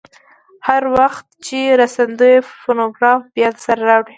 [0.67, 4.09] هر وخت چې راستنېدې فونوګراف بیا درسره راوړه.